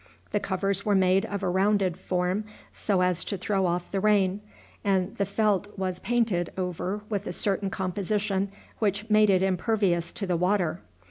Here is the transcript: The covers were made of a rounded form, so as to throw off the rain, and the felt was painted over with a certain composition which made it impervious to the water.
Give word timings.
The 0.31 0.39
covers 0.39 0.83
were 0.83 0.95
made 0.95 1.27
of 1.27 1.43
a 1.43 1.47
rounded 1.51 1.95
form, 1.95 2.45
so 2.73 3.01
as 3.03 3.23
to 3.25 3.37
throw 3.37 3.67
off 3.67 3.91
the 3.91 3.99
rain, 3.99 4.41
and 4.83 5.15
the 5.17 5.27
felt 5.27 5.77
was 5.77 5.99
painted 5.99 6.51
over 6.57 7.01
with 7.07 7.27
a 7.27 7.31
certain 7.33 7.69
composition 7.69 8.51
which 8.79 9.07
made 9.11 9.29
it 9.29 9.43
impervious 9.43 10.11
to 10.13 10.25
the 10.25 10.37
water. 10.37 10.81